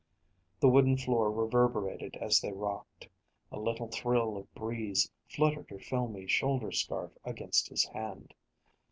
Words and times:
The 0.59 0.67
wooden 0.67 0.97
floor 0.97 1.31
reverberated 1.31 2.15
as 2.15 2.41
they 2.41 2.51
rocked. 2.51 3.07
A 3.51 3.59
little 3.59 3.87
thrill 3.87 4.35
of 4.35 4.51
breeze 4.55 5.11
fluttered 5.29 5.69
her 5.69 5.77
filmy 5.77 6.25
shoulder 6.25 6.71
scarf 6.71 7.11
against 7.23 7.69
his 7.69 7.85
hand. 7.85 8.33